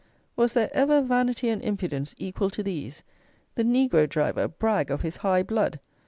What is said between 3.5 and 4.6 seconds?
the negro driver